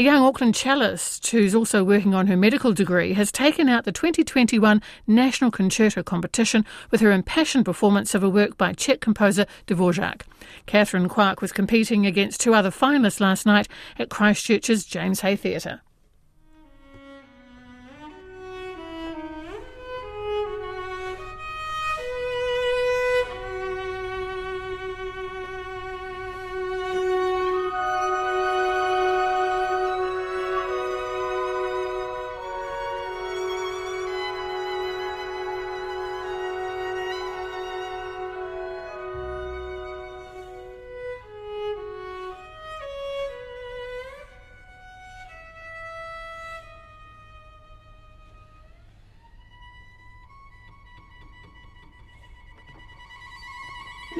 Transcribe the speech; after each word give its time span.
A 0.00 0.02
young 0.02 0.24
Auckland 0.24 0.56
cellist 0.56 1.26
who's 1.26 1.54
also 1.54 1.84
working 1.84 2.14
on 2.14 2.26
her 2.26 2.34
medical 2.34 2.72
degree 2.72 3.12
has 3.12 3.30
taken 3.30 3.68
out 3.68 3.84
the 3.84 3.92
2021 3.92 4.80
National 5.06 5.50
Concerto 5.50 6.02
Competition 6.02 6.64
with 6.90 7.02
her 7.02 7.12
impassioned 7.12 7.66
performance 7.66 8.14
of 8.14 8.22
a 8.22 8.30
work 8.30 8.56
by 8.56 8.72
Czech 8.72 9.02
composer 9.02 9.44
Dvorak. 9.66 10.22
Catherine 10.64 11.06
Kwak 11.06 11.42
was 11.42 11.52
competing 11.52 12.06
against 12.06 12.40
two 12.40 12.54
other 12.54 12.70
finalists 12.70 13.20
last 13.20 13.44
night 13.44 13.68
at 13.98 14.08
Christchurch's 14.08 14.86
James 14.86 15.20
Hay 15.20 15.36
Theatre. 15.36 15.82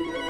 And 0.01 0.30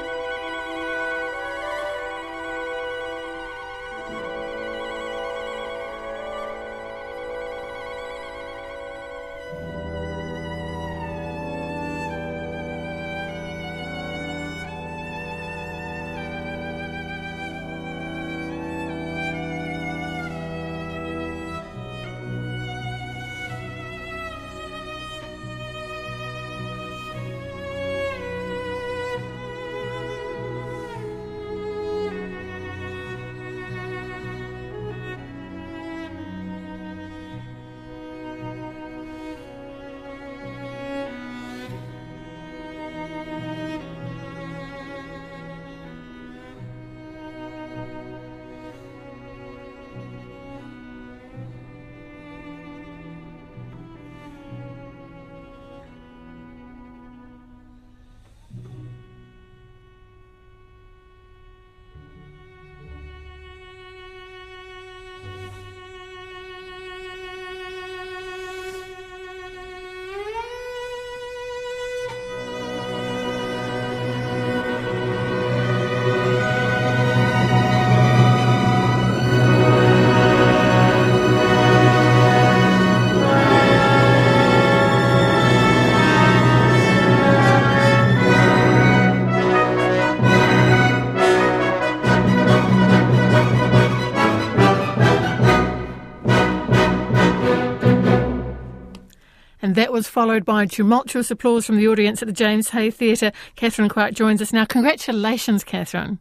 that 99.91 99.95
was 99.97 100.07
followed 100.07 100.45
by 100.45 100.65
tumultuous 100.65 101.29
applause 101.31 101.65
from 101.65 101.75
the 101.75 101.85
audience 101.85 102.21
at 102.21 102.25
the 102.25 102.33
James 102.33 102.69
Hay 102.69 102.89
Theatre. 102.89 103.33
Catherine 103.57 103.89
Kwak 103.89 104.13
joins 104.13 104.41
us 104.41 104.53
now. 104.53 104.63
Congratulations, 104.63 105.65
Catherine. 105.65 106.17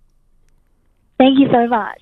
Thank 1.19 1.39
you 1.39 1.47
so 1.53 1.69
much. 1.69 2.01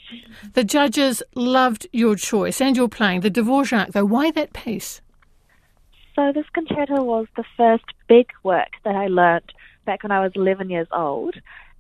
The 0.55 0.65
judges 0.65 1.23
loved 1.34 1.87
your 1.93 2.17
choice 2.17 2.62
and 2.62 2.75
your 2.75 2.89
playing. 2.89 3.21
The 3.21 3.31
Dvorak, 3.31 3.93
though, 3.93 4.06
why 4.06 4.31
that 4.31 4.55
piece? 4.55 5.03
So, 6.17 6.33
this 6.34 6.47
concerto 6.55 7.03
was 7.03 7.27
the 7.37 7.45
first 7.59 7.85
big 8.09 8.31
work 8.43 8.71
that 8.85 8.97
I 8.97 9.09
learnt 9.09 9.53
back 9.85 10.03
when 10.03 10.11
I 10.11 10.21
was 10.21 10.33
11 10.37 10.71
years 10.71 10.89
old. 10.91 11.35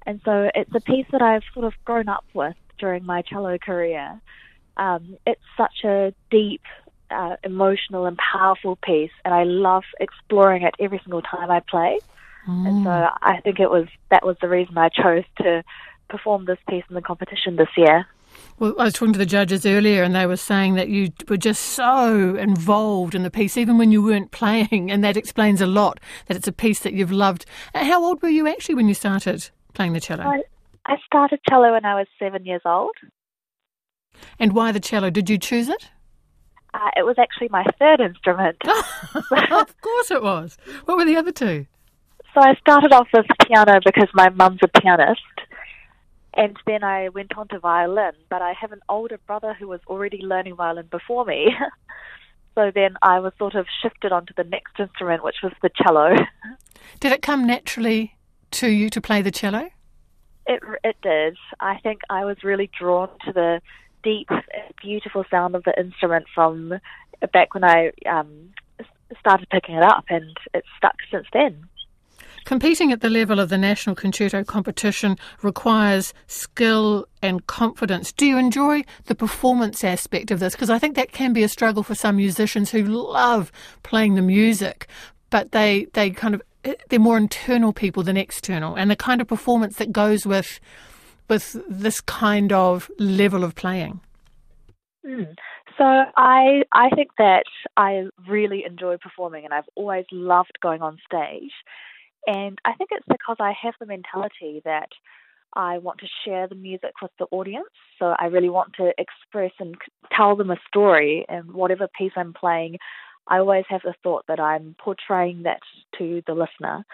And 0.04 0.20
so, 0.22 0.50
it's 0.54 0.74
a 0.74 0.80
piece 0.80 1.06
that 1.12 1.22
I've 1.22 1.44
sort 1.54 1.64
of 1.64 1.72
grown 1.86 2.10
up 2.10 2.26
with 2.34 2.56
during 2.78 3.06
my 3.06 3.22
cello 3.22 3.56
career. 3.56 4.20
Um, 4.76 5.16
it's 5.26 5.40
such 5.56 5.82
a 5.84 6.12
deep 6.30 6.60
uh, 7.10 7.36
emotional 7.44 8.06
and 8.06 8.18
powerful 8.18 8.76
piece, 8.76 9.10
and 9.24 9.34
I 9.34 9.44
love 9.44 9.84
exploring 10.00 10.62
it 10.62 10.74
every 10.78 10.98
single 10.98 11.22
time 11.22 11.50
I 11.50 11.60
play. 11.60 11.98
Mm. 12.48 12.68
And 12.68 12.84
so 12.84 12.90
mm. 12.90 13.12
I 13.22 13.40
think 13.40 13.60
it 13.60 13.70
was 13.70 13.86
that 14.10 14.24
was 14.24 14.36
the 14.40 14.48
reason 14.48 14.76
I 14.78 14.88
chose 14.88 15.24
to 15.38 15.62
perform 16.08 16.46
this 16.46 16.58
piece 16.68 16.84
in 16.88 16.94
the 16.94 17.02
competition 17.02 17.56
this 17.56 17.68
year. 17.76 18.06
Well, 18.58 18.74
I 18.78 18.84
was 18.84 18.94
talking 18.94 19.12
to 19.12 19.18
the 19.18 19.26
judges 19.26 19.64
earlier, 19.64 20.02
and 20.02 20.14
they 20.14 20.26
were 20.26 20.36
saying 20.36 20.74
that 20.74 20.88
you 20.88 21.10
were 21.28 21.36
just 21.36 21.62
so 21.62 22.34
involved 22.36 23.14
in 23.14 23.22
the 23.22 23.30
piece, 23.30 23.56
even 23.56 23.78
when 23.78 23.92
you 23.92 24.02
weren't 24.02 24.30
playing, 24.32 24.90
and 24.90 25.02
that 25.04 25.16
explains 25.16 25.60
a 25.60 25.66
lot. 25.66 26.00
That 26.26 26.36
it's 26.36 26.48
a 26.48 26.52
piece 26.52 26.80
that 26.80 26.92
you've 26.92 27.12
loved. 27.12 27.46
Uh, 27.74 27.84
how 27.84 28.04
old 28.04 28.22
were 28.22 28.28
you 28.28 28.48
actually 28.48 28.74
when 28.74 28.88
you 28.88 28.94
started 28.94 29.50
playing 29.74 29.92
the 29.92 30.00
cello? 30.00 30.24
I, 30.24 30.42
I 30.86 30.96
started 31.06 31.40
cello 31.48 31.72
when 31.72 31.84
I 31.84 31.94
was 31.94 32.06
seven 32.18 32.44
years 32.44 32.62
old. 32.64 32.96
And 34.38 34.52
why 34.52 34.72
the 34.72 34.80
cello? 34.80 35.10
Did 35.10 35.30
you 35.30 35.38
choose 35.38 35.68
it? 35.68 35.90
Uh, 36.78 36.90
it 36.96 37.04
was 37.04 37.16
actually 37.18 37.48
my 37.48 37.64
third 37.78 38.00
instrument. 38.00 38.56
of 39.50 39.80
course 39.80 40.10
it 40.10 40.22
was. 40.22 40.56
What 40.84 40.96
were 40.96 41.04
the 41.04 41.16
other 41.16 41.32
two? 41.32 41.66
So 42.34 42.40
I 42.40 42.54
started 42.54 42.92
off 42.92 43.08
with 43.12 43.26
piano 43.46 43.80
because 43.84 44.08
my 44.14 44.28
mum's 44.28 44.60
a 44.62 44.80
pianist. 44.80 45.22
And 46.34 46.56
then 46.66 46.84
I 46.84 47.08
went 47.08 47.36
on 47.36 47.48
to 47.48 47.58
violin, 47.58 48.12
but 48.28 48.42
I 48.42 48.52
have 48.60 48.70
an 48.70 48.80
older 48.88 49.18
brother 49.26 49.54
who 49.58 49.66
was 49.66 49.80
already 49.88 50.18
learning 50.18 50.54
violin 50.54 50.86
before 50.88 51.24
me. 51.24 51.48
so 52.54 52.70
then 52.72 52.96
I 53.02 53.18
was 53.18 53.32
sort 53.38 53.56
of 53.56 53.66
shifted 53.82 54.12
onto 54.12 54.34
the 54.36 54.44
next 54.44 54.78
instrument, 54.78 55.24
which 55.24 55.38
was 55.42 55.52
the 55.62 55.70
cello. 55.82 56.14
Did 57.00 57.10
it 57.10 57.22
come 57.22 57.44
naturally 57.44 58.16
to 58.52 58.68
you 58.68 58.88
to 58.90 59.00
play 59.00 59.20
the 59.20 59.32
cello? 59.32 59.70
It 60.46 60.62
it 60.82 60.96
did. 61.02 61.36
I 61.60 61.78
think 61.82 62.00
I 62.08 62.24
was 62.24 62.38
really 62.42 62.70
drawn 62.78 63.10
to 63.26 63.32
the 63.32 63.60
deep, 64.02 64.28
beautiful 64.82 65.24
sound 65.30 65.54
of 65.54 65.64
the 65.64 65.78
instrument 65.78 66.26
from 66.34 66.74
back 67.32 67.54
when 67.54 67.64
I 67.64 67.92
um, 68.06 68.50
started 69.20 69.48
picking 69.50 69.74
it 69.74 69.82
up, 69.82 70.04
and 70.08 70.36
it's 70.54 70.68
stuck 70.76 70.96
since 71.10 71.26
then. 71.32 71.68
Competing 72.44 72.92
at 72.92 73.02
the 73.02 73.10
level 73.10 73.40
of 73.40 73.50
the 73.50 73.58
National 73.58 73.94
Concerto 73.94 74.42
competition 74.42 75.18
requires 75.42 76.14
skill 76.28 77.06
and 77.20 77.46
confidence. 77.46 78.10
Do 78.10 78.24
you 78.24 78.38
enjoy 78.38 78.84
the 79.04 79.14
performance 79.14 79.84
aspect 79.84 80.30
of 80.30 80.40
this? 80.40 80.54
Because 80.54 80.70
I 80.70 80.78
think 80.78 80.96
that 80.96 81.12
can 81.12 81.34
be 81.34 81.42
a 81.42 81.48
struggle 81.48 81.82
for 81.82 81.94
some 81.94 82.16
musicians 82.16 82.70
who 82.70 82.84
love 82.84 83.52
playing 83.82 84.14
the 84.14 84.22
music, 84.22 84.88
but 85.28 85.52
they, 85.52 85.88
they 85.92 86.10
kind 86.10 86.34
of 86.34 86.42
they're 86.88 86.98
more 86.98 87.16
internal 87.16 87.72
people 87.72 88.02
than 88.02 88.16
external, 88.16 88.74
and 88.74 88.90
the 88.90 88.96
kind 88.96 89.20
of 89.20 89.28
performance 89.28 89.76
that 89.76 89.92
goes 89.92 90.26
with 90.26 90.58
with 91.28 91.56
this 91.68 92.00
kind 92.00 92.52
of 92.52 92.90
level 92.98 93.44
of 93.44 93.54
playing? 93.54 94.00
Mm. 95.06 95.34
So 95.76 95.84
I 95.84 96.62
I 96.72 96.90
think 96.90 97.10
that 97.18 97.44
I 97.76 98.08
really 98.28 98.64
enjoy 98.64 98.96
performing 98.96 99.44
and 99.44 99.54
I've 99.54 99.68
always 99.76 100.06
loved 100.10 100.58
going 100.60 100.82
on 100.82 100.98
stage. 101.04 101.52
And 102.26 102.58
I 102.64 102.74
think 102.74 102.90
it's 102.92 103.06
because 103.08 103.36
I 103.40 103.52
have 103.62 103.74
the 103.78 103.86
mentality 103.86 104.60
that 104.64 104.88
I 105.54 105.78
want 105.78 106.00
to 106.00 106.06
share 106.24 106.46
the 106.46 106.54
music 106.54 106.92
with 107.00 107.12
the 107.18 107.26
audience. 107.30 107.70
So 107.98 108.14
I 108.18 108.26
really 108.26 108.50
want 108.50 108.74
to 108.74 108.92
express 108.98 109.52
and 109.58 109.76
tell 110.14 110.36
them 110.36 110.50
a 110.50 110.56
story 110.66 111.24
and 111.28 111.52
whatever 111.52 111.88
piece 111.96 112.12
I'm 112.16 112.34
playing, 112.34 112.78
I 113.28 113.38
always 113.38 113.64
have 113.68 113.82
the 113.82 113.94
thought 114.02 114.24
that 114.28 114.40
I'm 114.40 114.74
portraying 114.78 115.44
that 115.44 115.60
to 115.98 116.22
the 116.26 116.34
listener. 116.34 116.84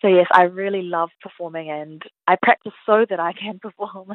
So 0.00 0.08
yes, 0.08 0.26
I 0.32 0.42
really 0.42 0.82
love 0.82 1.10
performing 1.20 1.70
and 1.70 2.02
I 2.26 2.36
practice 2.40 2.72
so 2.86 3.04
that 3.08 3.20
I 3.20 3.32
can 3.32 3.58
perform. 3.62 4.12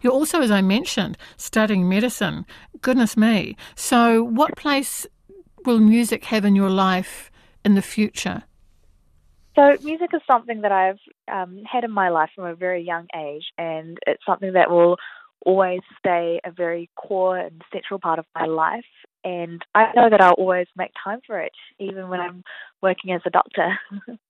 You're 0.00 0.12
also, 0.12 0.40
as 0.40 0.50
I 0.50 0.62
mentioned, 0.62 1.16
studying 1.36 1.88
medicine. 1.88 2.46
Goodness 2.80 3.16
me. 3.16 3.56
So, 3.74 4.22
what 4.22 4.56
place 4.56 5.06
will 5.64 5.80
music 5.80 6.24
have 6.26 6.44
in 6.44 6.54
your 6.54 6.70
life 6.70 7.30
in 7.64 7.74
the 7.74 7.82
future? 7.82 8.44
So, 9.56 9.76
music 9.82 10.10
is 10.12 10.20
something 10.26 10.62
that 10.62 10.72
I've 10.72 11.00
um, 11.32 11.62
had 11.70 11.84
in 11.84 11.90
my 11.90 12.10
life 12.10 12.30
from 12.34 12.44
a 12.44 12.54
very 12.54 12.82
young 12.82 13.06
age, 13.16 13.46
and 13.58 13.98
it's 14.06 14.24
something 14.26 14.52
that 14.52 14.70
will 14.70 14.96
always 15.44 15.80
stay 15.98 16.40
a 16.44 16.50
very 16.50 16.90
core 16.96 17.38
and 17.38 17.62
central 17.72 18.00
part 18.00 18.18
of 18.18 18.26
my 18.34 18.46
life. 18.46 18.84
And 19.24 19.62
I 19.74 19.92
know 19.94 20.08
that 20.10 20.20
I'll 20.20 20.32
always 20.32 20.66
make 20.76 20.92
time 21.02 21.20
for 21.26 21.40
it, 21.40 21.52
even 21.78 22.08
when 22.08 22.20
I'm 22.20 22.44
working 22.82 23.12
as 23.12 23.22
a 23.24 23.30
doctor. 23.30 23.78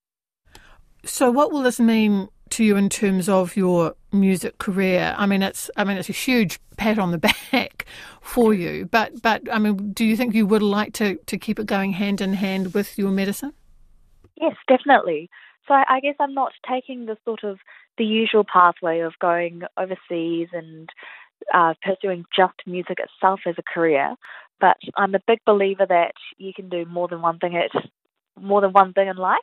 so, 1.07 1.31
what 1.31 1.53
will 1.53 1.63
this 1.63 1.81
mean 1.81 2.29
to 2.51 2.65
you 2.65 2.77
in 2.77 2.89
terms 2.89 3.29
of 3.29 3.57
your 3.57 3.95
music 4.13 4.59
career? 4.59 5.15
I 5.17 5.27
mean, 5.27 5.43
it's 5.43 5.71
I 5.77 5.85
mean 5.85 5.97
it's 5.97 6.09
a 6.09 6.13
huge 6.13 6.59
pat 6.77 6.99
on 6.99 7.11
the 7.11 7.19
back 7.53 7.87
for 8.21 8.53
you, 8.53 8.87
but 8.87 9.23
but 9.23 9.43
I 9.53 9.59
mean, 9.59 9.93
do 9.93 10.05
you 10.05 10.17
think 10.17 10.35
you 10.35 10.47
would 10.47 10.63
like 10.63 10.93
to 10.95 11.17
to 11.17 11.39
keep 11.39 11.59
it 11.59 11.67
going 11.67 11.93
hand 11.93 12.21
in 12.21 12.35
hand 12.35 12.75
with 12.75 12.99
your 12.99 13.11
medicine? 13.11 13.53
Yes, 14.37 14.57
definitely. 14.69 15.31
So 15.67 15.75
I, 15.75 15.85
I 15.89 16.01
guess 16.01 16.17
I'm 16.21 16.35
not 16.35 16.53
taking 16.69 17.07
the 17.07 17.17
sort 17.25 17.43
of 17.43 17.59
the 17.99 18.05
usual 18.05 18.45
pathway 18.45 19.01
of 19.01 19.19
going 19.19 19.63
overseas 19.79 20.49
and 20.53 20.91
uh, 21.53 21.75
pursuing 21.83 22.25
just 22.35 22.55
music 22.67 22.99
itself 22.99 23.41
as 23.47 23.55
a 23.59 23.63
career, 23.63 24.15
but 24.61 24.77
I'm 24.97 25.15
a 25.15 25.21
big 25.27 25.41
believer 25.45 25.87
that 25.89 26.15
you 26.39 26.53
can 26.55 26.69
do 26.69 26.85
more 26.85 27.09
than 27.09 27.23
one 27.23 27.39
thing 27.39 27.57
at 27.57 27.71
more 28.41 28.61
than 28.61 28.73
one 28.73 28.93
thing 28.93 29.09
in 29.09 29.17
life. 29.17 29.39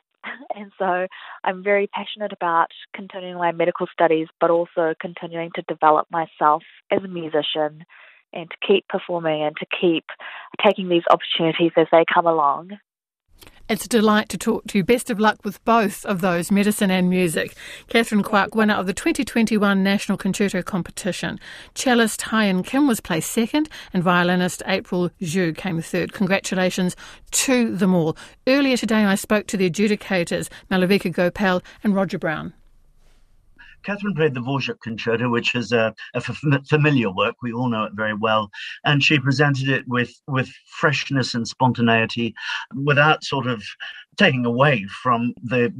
And 0.54 0.70
so 0.78 1.06
I'm 1.42 1.62
very 1.64 1.88
passionate 1.88 2.32
about 2.32 2.68
continuing 2.94 3.36
my 3.38 3.52
medical 3.52 3.86
studies, 3.92 4.28
but 4.40 4.50
also 4.50 4.94
continuing 5.00 5.50
to 5.56 5.62
develop 5.68 6.06
myself 6.10 6.62
as 6.90 7.02
a 7.02 7.08
musician 7.08 7.84
and 8.32 8.50
to 8.50 8.56
keep 8.66 8.86
performing 8.88 9.42
and 9.42 9.56
to 9.56 9.66
keep 9.80 10.04
taking 10.64 10.88
these 10.88 11.02
opportunities 11.10 11.72
as 11.76 11.86
they 11.90 12.04
come 12.12 12.26
along. 12.26 12.70
It's 13.66 13.86
a 13.86 13.88
delight 13.88 14.28
to 14.28 14.36
talk 14.36 14.66
to 14.66 14.78
you. 14.78 14.84
Best 14.84 15.08
of 15.08 15.18
luck 15.18 15.38
with 15.42 15.64
both 15.64 16.04
of 16.04 16.20
those, 16.20 16.50
medicine 16.50 16.90
and 16.90 17.08
music. 17.08 17.56
Catherine 17.88 18.22
Kwak, 18.22 18.54
winner 18.54 18.74
of 18.74 18.86
the 18.86 18.92
2021 18.92 19.82
National 19.82 20.18
Concerto 20.18 20.60
Competition. 20.60 21.40
Cellist 21.74 22.20
Hyen 22.20 22.62
Kim 22.62 22.86
was 22.86 23.00
placed 23.00 23.32
second, 23.32 23.70
and 23.94 24.02
violinist 24.02 24.62
April 24.66 25.08
Zhu 25.22 25.56
came 25.56 25.80
third. 25.80 26.12
Congratulations 26.12 26.94
to 27.30 27.74
them 27.74 27.94
all. 27.94 28.18
Earlier 28.46 28.76
today, 28.76 29.06
I 29.06 29.14
spoke 29.14 29.46
to 29.46 29.56
the 29.56 29.70
adjudicators, 29.70 30.50
Malavika 30.70 31.10
Gopal 31.10 31.62
and 31.82 31.94
Roger 31.94 32.18
Brown. 32.18 32.52
Catherine 33.84 34.14
played 34.14 34.34
the 34.34 34.40
Dvorak 34.40 34.80
Concerto, 34.82 35.28
which 35.28 35.54
is 35.54 35.72
a, 35.72 35.94
familiar 36.68 37.12
work. 37.12 37.36
We 37.42 37.52
all 37.52 37.68
know 37.68 37.84
it 37.84 37.92
very 37.94 38.14
well. 38.14 38.50
And 38.84 39.02
she 39.02 39.18
presented 39.18 39.68
it 39.68 39.86
with, 39.86 40.12
with 40.26 40.48
freshness 40.66 41.34
and 41.34 41.46
spontaneity 41.46 42.34
without 42.74 43.24
sort 43.24 43.46
of 43.46 43.62
taking 44.16 44.46
away 44.46 44.86
from 45.02 45.34
the, 45.42 45.72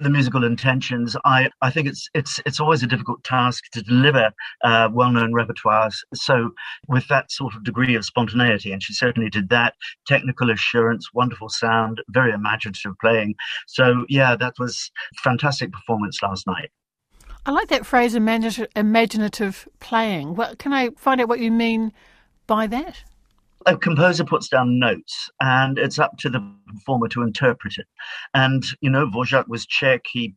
the 0.00 0.10
musical 0.10 0.44
intentions. 0.44 1.16
I, 1.24 1.50
I 1.60 1.70
think 1.70 1.88
it's 1.88 2.08
it's 2.14 2.38
it's 2.46 2.60
always 2.60 2.82
a 2.82 2.86
difficult 2.86 3.24
task 3.24 3.64
to 3.72 3.82
deliver 3.82 4.30
uh, 4.62 4.88
well-known 4.92 5.32
repertoires. 5.32 5.96
So 6.14 6.50
with 6.86 7.08
that 7.08 7.32
sort 7.32 7.54
of 7.54 7.64
degree 7.64 7.96
of 7.96 8.04
spontaneity, 8.04 8.72
and 8.72 8.82
she 8.82 8.94
certainly 8.94 9.30
did 9.30 9.48
that. 9.48 9.74
Technical 10.06 10.50
assurance, 10.50 11.12
wonderful 11.14 11.48
sound, 11.48 12.00
very 12.10 12.32
imaginative 12.32 12.92
playing. 13.00 13.34
So 13.66 14.04
yeah, 14.08 14.36
that 14.36 14.54
was 14.58 14.90
fantastic 15.16 15.72
performance 15.72 16.22
last 16.22 16.46
night. 16.46 16.70
I 17.48 17.50
like 17.50 17.68
that 17.68 17.86
phrase, 17.86 18.14
imaginative 18.14 19.66
playing. 19.80 20.34
What, 20.34 20.58
can 20.58 20.74
I 20.74 20.90
find 20.98 21.18
out 21.18 21.30
what 21.30 21.40
you 21.40 21.50
mean 21.50 21.94
by 22.46 22.66
that? 22.66 23.02
a 23.66 23.76
composer 23.76 24.24
puts 24.24 24.48
down 24.48 24.78
notes 24.78 25.30
and 25.40 25.78
it's 25.78 25.98
up 25.98 26.16
to 26.16 26.30
the 26.30 26.40
performer 26.68 27.08
to 27.08 27.22
interpret 27.22 27.76
it. 27.76 27.86
And, 28.32 28.64
you 28.80 28.88
know, 28.88 29.06
Dvorak 29.06 29.48
was 29.48 29.66
Czech. 29.66 30.02
He 30.10 30.34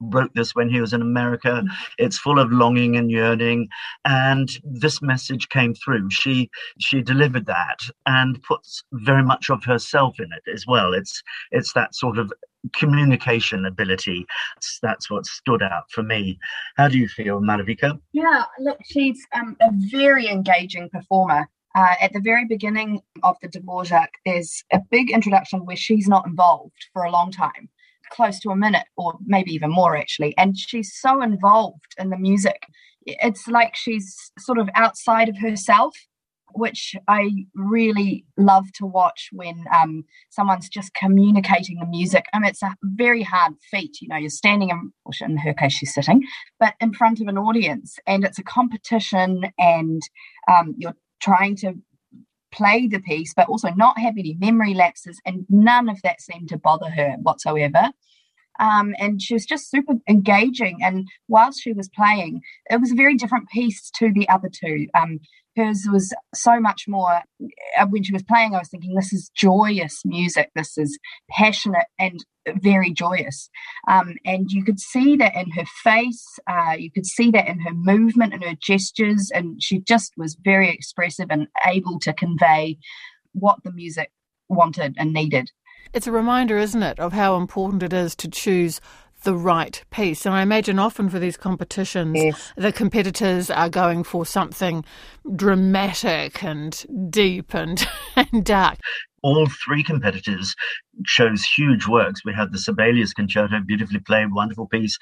wrote 0.00 0.32
this 0.34 0.54
when 0.54 0.68
he 0.68 0.80
was 0.80 0.92
in 0.92 1.00
America. 1.00 1.48
Mm-hmm. 1.48 1.74
It's 1.98 2.18
full 2.18 2.38
of 2.38 2.52
longing 2.52 2.96
and 2.96 3.10
yearning. 3.10 3.68
And 4.04 4.50
this 4.64 5.00
message 5.00 5.48
came 5.48 5.74
through. 5.74 6.10
She, 6.10 6.50
she 6.80 7.00
delivered 7.00 7.46
that 7.46 7.78
and 8.06 8.42
puts 8.42 8.82
very 8.92 9.22
much 9.22 9.50
of 9.50 9.64
herself 9.64 10.18
in 10.18 10.30
it 10.32 10.50
as 10.52 10.66
well. 10.66 10.92
It's, 10.92 11.22
it's 11.52 11.72
that 11.74 11.94
sort 11.94 12.18
of 12.18 12.32
communication 12.72 13.66
ability. 13.66 14.26
That's 14.82 15.10
what 15.10 15.26
stood 15.26 15.62
out 15.62 15.90
for 15.90 16.02
me. 16.02 16.38
How 16.76 16.88
do 16.88 16.98
you 16.98 17.08
feel, 17.08 17.40
Malavika? 17.40 17.98
Yeah, 18.12 18.44
look, 18.60 18.78
she's 18.84 19.20
um, 19.32 19.56
a 19.60 19.70
very 19.90 20.28
engaging 20.28 20.88
performer. 20.90 21.48
Uh, 21.76 21.94
at 22.00 22.12
the 22.12 22.20
very 22.20 22.44
beginning 22.44 23.00
of 23.24 23.36
the 23.42 23.48
Dvorak, 23.48 24.06
there's 24.24 24.62
a 24.72 24.78
big 24.90 25.10
introduction 25.10 25.66
where 25.66 25.76
she's 25.76 26.06
not 26.06 26.24
involved 26.24 26.86
for 26.92 27.02
a 27.02 27.10
long 27.10 27.32
time, 27.32 27.68
close 28.12 28.38
to 28.40 28.50
a 28.50 28.56
minute 28.56 28.86
or 28.96 29.18
maybe 29.26 29.50
even 29.52 29.70
more 29.70 29.96
actually. 29.96 30.36
And 30.38 30.56
she's 30.56 30.94
so 30.94 31.20
involved 31.20 31.94
in 31.98 32.10
the 32.10 32.16
music. 32.16 32.62
It's 33.06 33.48
like 33.48 33.74
she's 33.74 34.30
sort 34.38 34.58
of 34.58 34.68
outside 34.76 35.28
of 35.28 35.36
herself, 35.38 35.96
which 36.54 36.94
I 37.08 37.30
really 37.54 38.24
love 38.36 38.66
to 38.74 38.86
watch 38.86 39.28
when 39.32 39.64
um, 39.74 40.04
someone's 40.30 40.68
just 40.68 40.94
communicating 40.94 41.78
the 41.78 41.86
music. 41.86 42.26
I 42.32 42.38
mean, 42.38 42.50
it's 42.50 42.62
a 42.62 42.76
very 42.82 43.22
hard 43.22 43.54
feat. 43.70 43.98
You 44.00 44.08
know, 44.08 44.16
you're 44.16 44.30
standing 44.30 44.70
in, 44.70 44.92
in 45.20 45.36
her 45.38 45.54
case, 45.54 45.72
she's 45.72 45.94
sitting, 45.94 46.22
but 46.58 46.74
in 46.80 46.92
front 46.92 47.20
of 47.20 47.28
an 47.28 47.38
audience, 47.38 47.96
and 48.06 48.24
it's 48.24 48.38
a 48.38 48.44
competition, 48.44 49.44
and 49.58 50.02
um, 50.50 50.74
you're 50.78 50.96
trying 51.20 51.56
to 51.56 51.74
play 52.52 52.86
the 52.86 53.00
piece, 53.00 53.34
but 53.34 53.48
also 53.48 53.70
not 53.70 53.98
have 53.98 54.14
any 54.18 54.36
memory 54.38 54.74
lapses, 54.74 55.20
and 55.26 55.44
none 55.48 55.88
of 55.88 56.00
that 56.02 56.20
seemed 56.20 56.48
to 56.48 56.58
bother 56.58 56.90
her 56.90 57.16
whatsoever. 57.22 57.90
Um, 58.60 58.94
and 58.98 59.20
she 59.20 59.34
was 59.34 59.46
just 59.46 59.70
super 59.70 59.94
engaging. 60.08 60.78
And 60.82 61.08
whilst 61.28 61.60
she 61.60 61.72
was 61.72 61.88
playing, 61.88 62.40
it 62.70 62.80
was 62.80 62.92
a 62.92 62.96
very 62.96 63.16
different 63.16 63.48
piece 63.48 63.90
to 63.96 64.12
the 64.12 64.28
other 64.28 64.48
two. 64.48 64.86
Um, 64.94 65.18
hers 65.56 65.86
was 65.90 66.14
so 66.34 66.60
much 66.60 66.84
more 66.88 67.22
uh, 67.78 67.86
when 67.88 68.02
she 68.02 68.12
was 68.12 68.22
playing 68.22 68.54
i 68.54 68.58
was 68.58 68.68
thinking 68.68 68.94
this 68.94 69.12
is 69.12 69.30
joyous 69.34 70.02
music. 70.04 70.50
This 70.54 70.76
is 70.78 70.98
passionate 71.30 71.86
and 71.98 72.24
very 72.62 72.92
joyous. 72.92 73.48
Um, 73.88 74.16
and 74.24 74.50
you 74.50 74.64
could 74.64 74.78
see 74.78 75.16
that 75.16 75.34
in 75.34 75.50
her 75.52 75.64
face 75.82 76.24
uh, 76.46 76.74
you 76.78 76.90
could 76.90 77.06
see 77.06 77.30
that 77.30 77.48
in 77.48 77.60
her 77.60 77.72
movement 77.72 78.34
and 78.34 78.44
her 78.44 78.56
gestures 78.60 79.30
and 79.34 79.62
she 79.62 79.80
just 79.80 80.12
was 80.16 80.36
very 80.42 80.70
expressive 80.70 81.28
and 81.30 81.48
able 81.66 81.98
to 82.00 82.12
convey 82.12 82.78
what 83.32 83.62
the 83.64 83.72
music 83.72 84.10
wanted 84.48 84.94
and 84.98 85.12
needed. 85.12 85.50
It's 85.92 86.06
a 86.06 86.12
reminder 86.12 86.58
isn't 86.58 86.82
it 86.82 86.98
of 86.98 87.12
how 87.12 87.36
important 87.36 87.82
it 87.82 87.92
is 87.92 88.14
to 88.16 88.28
choose 88.28 88.80
the 89.24 89.34
right 89.34 89.82
piece. 89.90 90.24
And 90.24 90.34
I 90.34 90.42
imagine 90.42 90.78
often 90.78 91.08
for 91.08 91.18
these 91.18 91.36
competitions, 91.36 92.16
yes. 92.16 92.52
the 92.56 92.72
competitors 92.72 93.50
are 93.50 93.68
going 93.68 94.04
for 94.04 94.24
something 94.24 94.84
dramatic 95.34 96.42
and 96.42 97.10
deep 97.10 97.54
and, 97.54 97.86
and 98.16 98.44
dark. 98.44 98.78
All 99.22 99.46
three 99.46 99.82
competitors 99.82 100.54
chose 101.06 101.44
huge 101.44 101.86
works. 101.86 102.20
We 102.24 102.34
had 102.34 102.52
the 102.52 102.58
Sibelius 102.58 103.12
Concerto, 103.12 103.60
beautifully 103.66 104.00
played, 104.00 104.28
wonderful 104.32 104.68
piece 104.68 104.98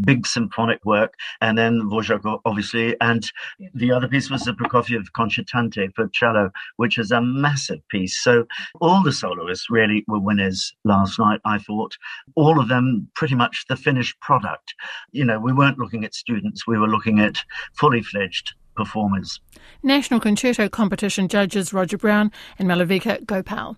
big 0.00 0.26
symphonic 0.26 0.84
work, 0.84 1.14
and 1.40 1.56
then 1.56 1.82
Dvorak, 1.82 2.40
obviously, 2.44 2.96
and 3.00 3.30
the 3.74 3.92
other 3.92 4.08
piece 4.08 4.30
was 4.30 4.42
the 4.42 4.52
Prokofiev 4.52 5.06
Concertante 5.16 5.94
for 5.94 6.08
cello, 6.08 6.50
which 6.76 6.98
is 6.98 7.10
a 7.10 7.20
massive 7.20 7.86
piece. 7.88 8.22
So 8.22 8.46
all 8.80 9.02
the 9.02 9.12
soloists 9.12 9.70
really 9.70 10.04
were 10.06 10.20
winners 10.20 10.74
last 10.84 11.18
night, 11.18 11.40
I 11.44 11.58
thought. 11.58 11.96
All 12.34 12.60
of 12.60 12.68
them 12.68 13.08
pretty 13.14 13.34
much 13.34 13.64
the 13.68 13.76
finished 13.76 14.18
product. 14.20 14.74
You 15.12 15.24
know, 15.24 15.38
we 15.38 15.52
weren't 15.52 15.78
looking 15.78 16.04
at 16.04 16.14
students, 16.14 16.66
we 16.66 16.78
were 16.78 16.88
looking 16.88 17.20
at 17.20 17.36
fully 17.74 18.02
fledged 18.02 18.54
performers. 18.76 19.40
National 19.82 20.20
Concerto 20.20 20.68
Competition 20.68 21.28
judges 21.28 21.72
Roger 21.72 21.96
Brown 21.96 22.30
and 22.58 22.68
Malavika 22.68 23.24
Gopal. 23.24 23.76